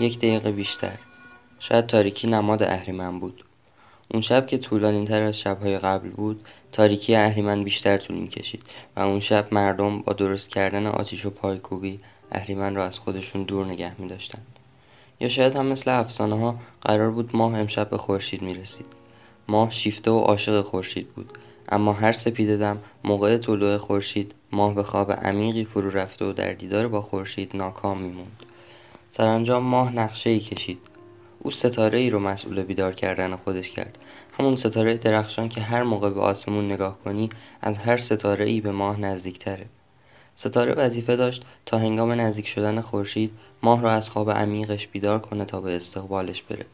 یک 0.00 0.18
دقیقه 0.18 0.50
بیشتر. 0.52 0.98
شاید 1.58 1.86
تاریکی 1.86 2.26
نماد 2.26 2.62
اهریمن 2.62 3.20
بود. 3.20 3.44
اون 4.10 4.22
شب 4.22 4.46
که 4.46 4.58
طولانی 4.58 5.06
تر 5.06 5.22
از 5.22 5.38
شبهای 5.40 5.78
قبل 5.78 6.08
بود 6.08 6.46
تاریکی 6.72 7.14
اهریمن 7.14 7.64
بیشتر 7.64 7.96
طول 7.96 8.16
می‌کشید 8.16 8.62
و 8.96 9.00
اون 9.00 9.20
شب 9.20 9.54
مردم 9.54 10.02
با 10.02 10.12
درست 10.12 10.48
کردن 10.48 10.86
آتیش 10.86 11.26
و 11.26 11.30
پایکوبی 11.30 11.98
اهریمن 12.32 12.74
را 12.74 12.84
از 12.84 12.98
خودشون 12.98 13.42
دور 13.42 13.66
نگه 13.66 14.00
میداشتند. 14.00 14.46
یا 15.20 15.28
شاید 15.28 15.56
هم 15.56 15.66
مثل 15.66 15.90
افسانه 15.90 16.38
ها 16.38 16.60
قرار 16.80 17.10
بود 17.10 17.36
ماه 17.36 17.58
امشب 17.58 17.90
به 17.90 17.98
خورشید 17.98 18.42
می‌رسید. 18.42 18.86
ماه 19.48 19.70
شیفته 19.70 20.10
و 20.10 20.18
عاشق 20.18 20.60
خورشید 20.60 21.08
بود. 21.08 21.38
اما 21.68 21.92
هر 21.92 22.12
سپیده 22.12 22.56
دم 22.56 22.78
موقع 23.04 23.38
طلوع 23.38 23.76
خورشید 23.76 24.34
ماه 24.52 24.74
به 24.74 24.82
خواب 24.82 25.12
عمیقی 25.12 25.64
فرو 25.64 25.90
رفته 25.90 26.24
و 26.24 26.32
در 26.32 26.52
دیدار 26.52 26.88
با 26.88 27.02
خورشید 27.02 27.56
ناکام 27.56 28.00
میموند. 28.00 28.42
سرانجام 29.10 29.62
ماه 29.62 29.92
نقشه 29.92 30.30
ای 30.30 30.40
کشید. 30.40 30.78
او 31.38 31.50
ستاره 31.50 31.98
ای 31.98 32.10
رو 32.10 32.18
مسئول 32.18 32.62
بیدار 32.62 32.92
کردن 32.92 33.36
خودش 33.36 33.70
کرد. 33.70 33.98
همون 34.38 34.56
ستاره 34.56 34.96
درخشان 34.96 35.48
که 35.48 35.60
هر 35.60 35.82
موقع 35.82 36.10
به 36.10 36.20
آسمون 36.20 36.72
نگاه 36.72 36.98
کنی 37.04 37.30
از 37.60 37.78
هر 37.78 37.96
ستاره 37.96 38.46
ای 38.46 38.60
به 38.60 38.72
ماه 38.72 39.00
نزدیکتره. 39.00 39.66
ستاره 40.34 40.74
وظیفه 40.74 41.16
داشت 41.16 41.44
تا 41.66 41.78
هنگام 41.78 42.12
نزدیک 42.12 42.46
شدن 42.46 42.80
خورشید 42.80 43.32
ماه 43.62 43.82
را 43.82 43.92
از 43.92 44.10
خواب 44.10 44.30
عمیقش 44.30 44.86
بیدار 44.86 45.18
کنه 45.18 45.44
تا 45.44 45.60
به 45.60 45.76
استقبالش 45.76 46.42
بره. 46.42 46.66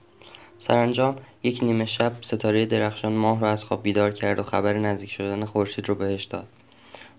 سرانجام 0.59 1.17
یک 1.43 1.63
نیمه 1.63 1.87
شب 1.87 2.13
ستاره 2.21 2.67
درخشان 2.67 3.13
ماه 3.13 3.41
را 3.41 3.51
از 3.51 3.65
خواب 3.65 3.83
بیدار 3.83 4.11
کرد 4.11 4.39
و 4.39 4.43
خبر 4.43 4.73
نزدیک 4.73 5.11
شدن 5.11 5.45
خورشید 5.45 5.89
رو 5.89 5.95
بهش 5.95 6.25
داد. 6.25 6.47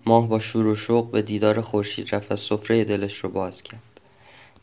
ماه 0.06 0.28
با 0.28 0.40
شور 0.40 0.68
و 0.68 0.76
شوق 0.76 1.12
به 1.12 1.22
دیدار 1.22 1.62
خورشید 1.62 2.16
رفت 2.16 2.32
و 2.32 2.36
سفره 2.36 2.84
دلش 2.84 3.18
رو 3.18 3.30
باز 3.30 3.64
کرد. 3.64 3.87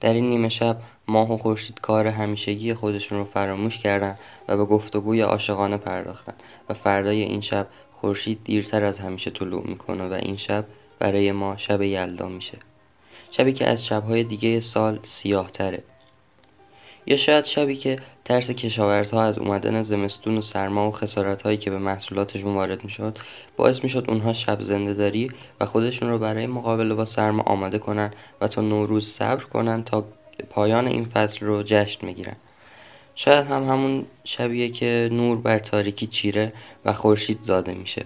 در 0.05 0.12
این 0.12 0.28
نیمه 0.28 0.48
شب 0.48 0.77
ماه 1.08 1.33
و 1.33 1.36
خورشید 1.36 1.80
کار 1.80 2.06
همیشگی 2.06 2.74
خودشون 2.74 3.19
رو 3.19 3.24
فراموش 3.24 3.78
کردن 3.78 4.19
و 4.48 4.56
به 4.56 4.64
گفتگوی 4.64 5.20
عاشقانه 5.20 5.77
پرداختن 5.77 6.34
و 6.69 6.74
فردای 6.74 7.22
این 7.22 7.41
شب 7.41 7.66
خورشید 7.92 8.41
دیرتر 8.44 8.84
از 8.84 8.98
همیشه 8.98 9.30
طلوع 9.30 9.66
می‌کنه 9.66 10.08
و 10.08 10.12
این 10.12 10.36
شب 10.36 10.64
برای 10.98 11.32
ما 11.32 11.56
شب 11.56 11.82
یلدا 11.82 12.28
میشه. 12.28 12.58
شبی 13.30 13.52
که 13.52 13.66
از 13.66 13.86
شبهای 13.86 14.25
دیگه 14.25 14.60
سال 14.60 14.98
سیاه 15.02 15.50
تره 15.50 15.82
یا 17.06 17.16
شاید 17.16 17.44
شبی 17.44 17.77
که 17.77 17.98
ترس 18.24 18.50
کشاورزها 18.50 19.22
از 19.22 19.38
اومدن 19.38 19.83
زمستون 19.83 20.38
و 20.38 20.41
سرما 20.41 20.88
و 20.88 20.92
خسارتهایی 20.92 21.56
که 21.56 21.70
به 21.70 21.78
محصولاتشون 21.78 22.55
وارد 22.55 22.84
می‌شد 22.84 23.19
باعث 23.56 23.83
می‌شد 23.83 24.05
اونها 24.08 24.33
شب 24.33 24.60
زنده 24.60 24.94
داری 24.94 25.30
و 25.60 25.66
خودشون 25.66 26.08
رو 26.08 26.19
برای 26.19 26.47
مقابله 26.47 26.94
با 26.94 27.05
سرما 27.05 27.42
آماده 27.42 27.78
کنن 27.78 28.10
و 28.41 28.48
تا 28.48 28.60
نوروز 28.60 29.08
صبر 29.08 29.44
کنن 29.44 29.82
تا 29.82 30.06
پایان 30.50 30.87
این 30.87 31.04
فصل 31.04 31.47
رو 31.47 31.62
جشن 31.62 32.06
می‌گیرن 32.06 32.37
شاید 33.14 33.47
هم 33.47 33.69
همون 33.69 34.06
شبیه 34.25 34.69
که 34.69 35.09
نور 35.12 35.38
بر 35.38 35.59
تاریکی 35.59 36.06
چیره 36.06 36.53
و 36.84 36.93
خورشید 36.93 37.43
زاده 37.43 37.75
میشه. 37.75 38.04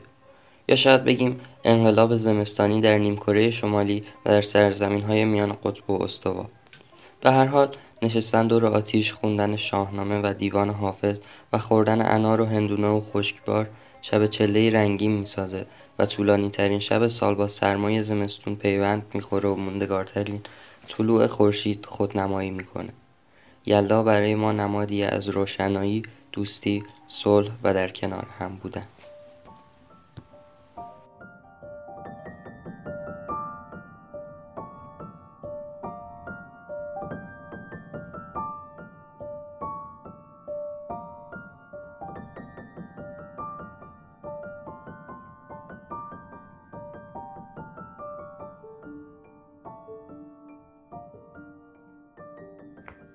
یا 0.68 0.76
شاید 0.76 1.04
بگیم 1.04 1.40
انقلاب 1.64 2.16
زمستانی 2.16 2.80
در 2.80 2.98
نیمکره 2.98 3.50
شمالی 3.50 4.00
و 4.26 4.30
در 4.30 4.40
سرزمین 4.40 5.02
های 5.02 5.24
میان 5.24 5.52
قطب 5.64 5.90
و 5.90 6.02
استوا. 6.02 6.46
به 7.20 7.32
هر 7.32 7.44
حال 7.44 7.68
نشستن 8.02 8.46
دور 8.46 8.66
آتیش 8.66 9.12
خوندن 9.12 9.56
شاهنامه 9.56 10.20
و 10.20 10.34
دیوان 10.38 10.70
حافظ 10.70 11.20
و 11.52 11.58
خوردن 11.58 12.14
انار 12.14 12.40
و 12.40 12.44
هندونه 12.44 12.86
و 12.86 13.00
خشکبار 13.00 13.70
شب 14.02 14.26
چله 14.26 14.70
رنگین 14.70 15.12
می‌سازه 15.12 15.66
و 15.98 16.06
طولانی 16.06 16.50
ترین 16.50 16.78
شب 16.78 17.08
سال 17.08 17.34
با 17.34 17.46
سرمای 17.46 18.02
زمستون 18.02 18.56
پیوند 18.56 19.02
می‌خوره 19.14 19.48
و 19.48 19.54
موندگارترین 19.54 20.40
طلوع 20.88 21.26
خورشید 21.26 21.86
خودنمایی 21.86 22.50
می‌کنه. 22.50 22.92
یلدا 23.66 24.02
برای 24.02 24.34
ما 24.34 24.52
نمادی 24.52 25.02
از 25.02 25.28
روشنایی 25.28 26.02
دوستی 26.32 26.84
صلح 27.08 27.50
و 27.62 27.74
در 27.74 27.88
کنار 27.88 28.26
هم 28.38 28.56
بودن. 28.56 28.84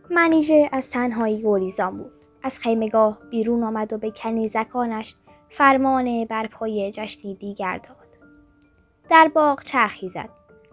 منیژه 0.10 0.70
از 0.72 0.90
تنهایی 0.90 1.42
گریزان 1.44 1.98
بود. 1.98 2.12
از 2.44 2.60
خیمگاه 2.60 3.20
بیرون 3.30 3.64
آمد 3.64 3.94
و 3.94 3.98
به 3.98 4.12
کنیزکانش 4.12 5.16
فرمان 5.50 6.26
برپای 6.26 6.92
جشنی 6.92 7.36
دیگر 7.36 7.78
داد. 7.78 7.98
در 9.10 9.32
باغ 9.36 9.64
چرخی 9.64 10.10
زد. 10.10 10.30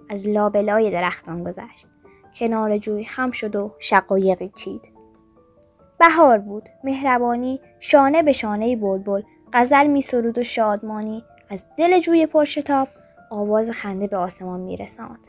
از 0.08 0.28
لابلای 0.28 0.90
درختان 0.90 1.44
گذشت. 1.44 1.88
کنار 2.36 2.78
جوی 2.78 3.04
خم 3.04 3.30
شد 3.30 3.56
و 3.56 3.74
شقایقی 3.78 4.48
چید. 4.48 4.92
بهار 5.98 6.38
بود. 6.38 6.68
مهربانی 6.84 7.60
شانه 7.80 8.22
به 8.22 8.32
شانه 8.32 8.76
بلبل 8.76 9.22
غزل 9.52 9.86
می 9.86 10.02
سرود 10.02 10.38
و 10.38 10.42
شادمانی. 10.42 11.24
از 11.48 11.66
دل 11.78 12.00
جوی 12.00 12.26
پرشتاب 12.26 12.88
آواز 13.30 13.70
خنده 13.70 14.06
به 14.06 14.16
آسمان 14.16 14.60
می 14.60 14.76
رساند. 14.76 15.28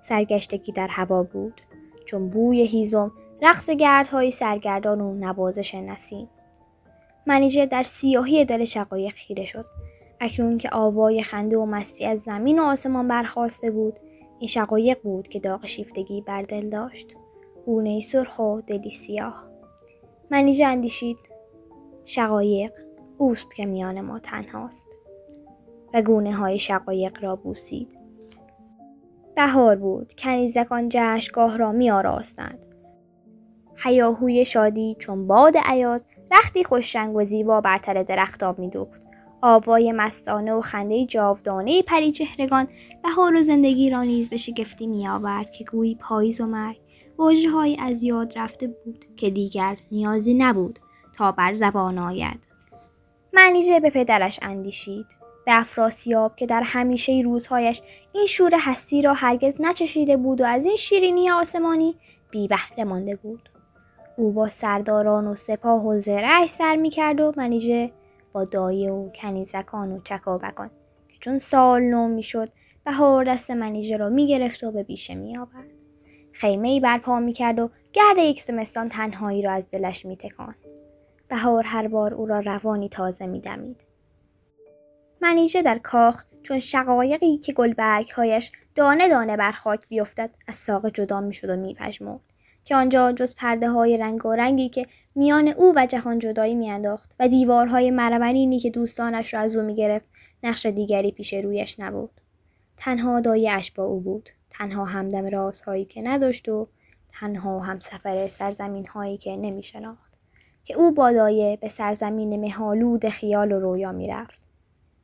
سرگشتگی 0.00 0.72
در 0.72 0.88
هوا 0.88 1.22
بود. 1.22 1.60
چون 2.08 2.30
بوی 2.30 2.66
هیزم 2.66 3.12
رقص 3.42 3.70
گردهای 3.70 4.30
سرگردان 4.30 5.00
و 5.00 5.14
نوازش 5.14 5.74
نسیم. 5.74 6.28
منیژه 7.26 7.66
در 7.66 7.82
سیاهی 7.82 8.44
دل 8.44 8.64
شقایق 8.64 9.14
خیره 9.14 9.44
شد. 9.44 9.64
اکنون 10.20 10.58
که 10.58 10.68
آوای 10.72 11.22
خنده 11.22 11.58
و 11.58 11.66
مستی 11.66 12.06
از 12.06 12.18
زمین 12.18 12.58
و 12.58 12.62
آسمان 12.62 13.08
برخواسته 13.08 13.70
بود 13.70 13.98
این 14.38 14.48
شقایق 14.48 15.02
بود 15.02 15.28
که 15.28 15.40
داغ 15.40 15.66
شیفتگی 15.66 16.20
بر 16.20 16.42
دل 16.42 16.68
داشت. 16.68 17.14
گونه 17.66 18.00
سرخ 18.00 18.38
و 18.38 18.60
دلی 18.66 18.90
سیاه. 18.90 19.48
منیژه 20.30 20.66
اندیشید 20.66 21.18
شقایق 22.04 22.72
اوست 23.18 23.54
که 23.54 23.66
میان 23.66 24.00
ما 24.00 24.18
تنهاست. 24.18 24.88
و 25.94 26.02
گونه 26.02 26.34
های 26.34 26.58
شقایق 26.58 27.24
را 27.24 27.36
بوسید. 27.36 28.07
بهار 29.38 29.76
بود. 29.76 30.12
کنیزکان 30.18 30.88
جشنگاه 30.88 31.58
را 31.58 31.72
می 31.72 31.90
آراستند. 31.90 32.66
هیاهوی 33.76 34.44
شادی 34.44 34.96
چون 34.98 35.26
باد 35.26 35.54
عیاز 35.64 36.08
رختی 36.32 36.64
خوشرنگ 36.64 37.16
و 37.16 37.24
زیبا 37.24 37.60
بر 37.60 37.78
تل 37.78 38.02
درختاب 38.02 38.58
میدوخت. 38.58 39.02
آوای 39.42 39.92
مستانه 39.92 40.52
و 40.52 40.60
خنده 40.60 41.06
جاودانه 41.06 41.82
پری 41.82 42.12
چهرگان 42.12 42.68
بهار 43.02 43.34
و 43.34 43.42
زندگی 43.42 43.90
را 43.90 44.02
نیز 44.02 44.28
به 44.28 44.36
شگفتی 44.36 44.86
میآورد 44.86 45.50
که 45.50 45.64
گویی 45.64 45.94
پاییز 45.94 46.40
و 46.40 46.46
مرگ 46.46 46.80
واژههایی 47.18 47.76
از 47.80 48.02
یاد 48.02 48.38
رفته 48.38 48.66
بود 48.66 49.04
که 49.16 49.30
دیگر 49.30 49.76
نیازی 49.92 50.34
نبود 50.34 50.78
تا 51.16 51.32
بر 51.32 51.52
زبان 51.52 51.98
آید. 51.98 52.48
منیژه 53.32 53.80
به 53.80 53.90
پدرش 53.90 54.40
اندیشید. 54.42 55.17
به 55.48 55.58
افراسیاب 55.58 56.36
که 56.36 56.46
در 56.46 56.62
همیشه 56.64 57.22
روزهایش 57.24 57.82
این 58.14 58.26
شور 58.26 58.50
هستی 58.58 59.02
را 59.02 59.12
هرگز 59.12 59.56
نچشیده 59.60 60.16
بود 60.16 60.40
و 60.40 60.44
از 60.44 60.66
این 60.66 60.76
شیرینی 60.76 61.30
آسمانی 61.30 61.96
بی 62.30 62.48
بهره 62.48 62.84
مانده 62.84 63.16
بود 63.16 63.48
او 64.16 64.32
با 64.32 64.48
سرداران 64.48 65.26
و 65.26 65.34
سپاه 65.34 65.86
و 65.86 66.00
سر 66.46 66.76
می 66.76 66.90
کرد 66.90 67.20
و 67.20 67.32
منیژه 67.36 67.92
با 68.32 68.44
دایه 68.44 68.90
و 68.90 69.10
کنیزکان 69.10 69.92
و 69.92 70.00
چکابکان 70.04 70.70
که 71.08 71.16
چون 71.20 71.38
سال 71.38 71.82
نو 71.82 72.22
شد 72.22 72.48
بهار 72.84 73.24
دست 73.24 73.50
منیژه 73.50 73.96
را 73.96 74.08
می 74.08 74.26
گرفت 74.26 74.64
و 74.64 74.72
به 74.72 74.82
بیشه 74.82 75.14
می 75.14 75.38
آورد. 75.38 75.70
خیمه 76.32 76.68
ای 76.68 76.80
برپا 76.80 77.20
می 77.20 77.32
کرد 77.32 77.58
و 77.58 77.70
گرد 77.92 78.18
یک 78.18 78.42
زمستان 78.42 78.88
تنهایی 78.88 79.42
را 79.42 79.52
از 79.52 79.68
دلش 79.68 80.06
می 80.06 80.16
تکان. 80.16 80.54
بهار 81.28 81.64
هر 81.64 81.88
بار 81.88 82.14
او 82.14 82.26
را 82.26 82.40
روانی 82.40 82.88
تازه 82.88 83.26
می 83.26 83.40
دمید. 83.40 83.87
منیژه 85.22 85.62
در 85.62 85.78
کاخ 85.78 86.24
چون 86.42 86.58
شقایقی 86.58 87.36
که 87.36 87.52
گلبرگهایش 87.52 88.52
دانه 88.74 89.08
دانه 89.08 89.36
بر 89.36 89.52
خاک 89.52 89.88
بیفتد 89.88 90.30
از 90.48 90.56
ساق 90.56 90.88
جدا 90.88 91.20
می‌شد 91.20 91.50
و 91.50 91.56
میپژمرد 91.56 92.20
که 92.64 92.76
آنجا 92.76 93.12
جز 93.12 93.34
پرده 93.34 93.70
های 93.70 93.96
رنگ 93.96 94.26
و 94.26 94.32
رنگی 94.32 94.68
که 94.68 94.86
میان 95.14 95.48
او 95.48 95.72
و 95.76 95.86
جهان 95.86 96.18
جدایی 96.18 96.54
میانداخت 96.54 97.16
و 97.20 97.28
دیوارهای 97.28 97.90
مرمرینی 97.90 98.58
که 98.58 98.70
دوستانش 98.70 99.34
را 99.34 99.40
از 99.40 99.56
او 99.56 99.62
می‌گرفت 99.62 100.06
نقش 100.42 100.66
دیگری 100.66 101.12
پیش 101.12 101.34
رویش 101.34 101.80
نبود. 101.80 102.10
تنها 102.76 103.20
دایش 103.20 103.72
با 103.72 103.84
او 103.84 104.00
بود. 104.00 104.30
تنها 104.50 104.84
همدم 104.84 105.26
رازهایی 105.26 105.84
که 105.84 106.02
نداشت 106.04 106.48
و 106.48 106.68
تنها 107.08 107.60
هم 107.60 107.80
سفر 107.80 108.28
سرزمین 108.28 108.86
هایی 108.86 109.16
که 109.16 109.36
نمی 109.36 109.62
شناخت 109.62 110.18
که 110.64 110.74
او 110.74 110.94
با 110.94 111.12
دایه 111.12 111.58
به 111.60 111.68
سرزمین 111.68 112.40
مهالود 112.40 113.08
خیال 113.08 113.52
و 113.52 113.60
رویا 113.60 113.92
می 113.92 114.08
رفت. 114.08 114.47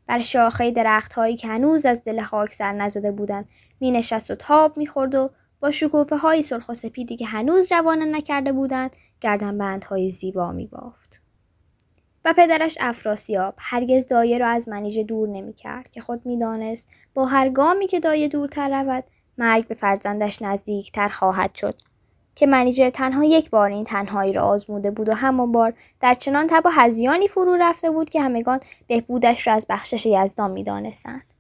بر 0.06 0.21
شاخه 0.21 0.71
درخت 0.71 1.15
هایی 1.15 1.37
که 1.37 1.49
هنوز 1.49 1.87
از 1.87 2.03
دل 2.03 2.23
خاک 2.23 2.53
سر 2.53 2.73
نزده 2.73 3.12
بودند 3.12 3.49
می 3.81 3.91
نشست 3.91 4.31
و 4.31 4.35
تاب 4.35 4.77
می 4.77 4.87
خورد 4.87 5.15
و 5.15 5.31
با 5.61 5.71
شکوفه 5.71 6.17
های 6.17 6.43
سرخ 6.43 6.69
و 6.69 6.75
سپیدی 6.75 7.17
که 7.17 7.27
هنوز 7.27 7.69
جوانان 7.69 8.15
نکرده 8.15 8.53
بودند 8.53 8.97
گردن 9.21 9.81
های 9.89 10.11
زیبا 10.11 10.53
می 10.53 10.67
بافت. 10.67 11.21
و 12.25 12.35
پدرش 12.37 12.79
افراسیاب 12.81 13.55
هرگز 13.59 14.06
دایه 14.06 14.39
را 14.39 14.49
از 14.49 14.69
منیژه 14.69 15.05
دور 15.05 15.29
نمی 15.29 15.53
کرد 15.53 15.91
که 15.91 16.01
خود 16.01 16.27
می 16.27 16.39
دانست 16.39 16.89
با 17.15 17.27
هر 17.27 17.49
گامی 17.49 17.87
که 17.87 18.01
دایه 18.01 18.29
دورتر 18.29 18.69
رود 18.83 19.05
مرگ 19.39 19.69
به 19.69 19.75
فرزندش 19.75 20.43
نزدیکتر 20.43 21.09
خواهد 21.09 21.55
شد 21.55 21.75
که 22.35 22.47
منیژه 22.47 22.91
تنها 22.91 23.25
یک 23.25 23.51
بار 23.51 23.71
این 23.71 23.85
تنهایی 23.85 24.33
را 24.33 24.43
آزموده 24.43 24.91
بود 24.91 25.09
و 25.09 25.15
همان 25.15 25.53
بار 25.53 25.75
در 26.01 26.15
چنان 26.15 26.47
تب 26.47 26.63
و 26.65 26.71
هزیانی 26.73 27.29
فرو 27.29 27.57
رفته 27.61 27.91
بود 27.91 28.11
که 28.11 28.23
همگان 28.23 28.61
بهبودش 28.87 29.47
را 29.47 29.53
از 29.53 29.67
بخشش 29.69 30.07
یزدان 30.07 30.51
می‌دانستند. 30.51 31.35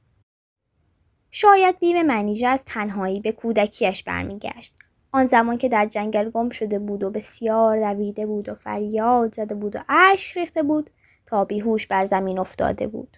شاید 1.30 1.78
بیم 1.78 2.02
منیژه 2.02 2.46
از 2.46 2.64
تنهایی 2.64 3.20
به 3.20 3.32
کودکیش 3.32 4.02
برمیگشت. 4.02 4.74
آن 5.12 5.26
زمان 5.26 5.58
که 5.58 5.68
در 5.68 5.86
جنگل 5.86 6.30
گم 6.30 6.48
شده 6.48 6.78
بود 6.78 7.02
و 7.02 7.10
بسیار 7.10 7.78
دویده 7.78 8.26
بود 8.26 8.48
و 8.48 8.54
فریاد 8.54 9.34
زده 9.34 9.54
بود 9.54 9.76
و 9.76 9.78
اشک 9.88 10.36
ریخته 10.36 10.62
بود 10.62 10.90
تا 11.26 11.44
بیهوش 11.44 11.86
بر 11.86 12.04
زمین 12.04 12.38
افتاده 12.38 12.86
بود. 12.86 13.16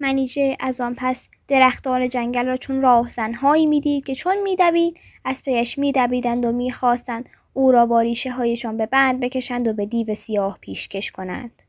منیژه 0.00 0.56
از 0.60 0.80
آن 0.80 0.94
پس 0.98 1.28
درختان 1.48 2.08
جنگل 2.08 2.46
را 2.46 2.56
چون 2.56 2.80
راهزنهایی 2.80 3.66
می‌دید 3.66 4.04
که 4.04 4.14
چون 4.14 4.42
میدوید 4.42 5.00
از 5.24 5.42
پیش 5.42 5.78
میدویدند 5.78 6.46
و 6.46 6.52
می‌خواستند 6.52 7.28
او 7.52 7.72
را 7.72 7.86
با 7.86 8.00
ریشه 8.00 8.30
هایشان 8.30 8.76
به 8.76 8.86
بند 8.86 9.20
بکشند 9.20 9.68
و 9.68 9.72
به 9.72 9.86
دیو 9.86 10.14
سیاه 10.14 10.58
پیشکش 10.60 11.10
کنند. 11.10 11.62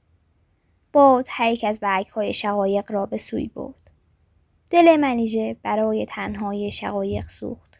باد 0.94 1.28
هر 1.30 1.56
از 1.64 1.80
برگ 1.80 2.08
های 2.08 2.34
شقایق 2.34 2.92
را 2.92 3.06
به 3.06 3.18
سوی 3.18 3.48
برد. 3.48 3.92
دل 4.72 4.96
منیژه 4.96 5.58
برای 5.64 6.06
تنهای 6.06 6.72
شقایق 6.72 7.28
سوخت. 7.28 7.80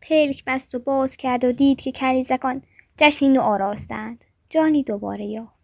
پلک 0.00 0.44
بست 0.46 0.74
و 0.74 0.78
باز 0.78 1.16
کرد 1.16 1.44
و 1.44 1.52
دید 1.52 1.80
که 1.80 1.92
کنیزکان 1.92 2.62
جشنی 2.96 3.28
نو 3.28 3.40
آراستند. 3.40 4.24
جانی 4.50 4.82
دوباره 4.82 5.24
یافت. 5.24 5.61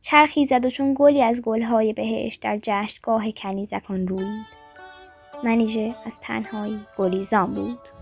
چرخی 0.00 0.46
زد 0.46 0.66
و 0.66 0.70
چون 0.70 0.94
گلی 0.98 1.22
از 1.22 1.42
گلهای 1.42 1.92
بهش 1.92 2.34
در 2.34 2.58
جشنگاه 2.62 3.30
کنیزکان 3.30 4.08
روید. 4.08 4.46
منیژه 5.44 5.94
از 6.06 6.20
تنهایی 6.20 6.80
گلیزان 6.98 7.54
بود. 7.54 7.99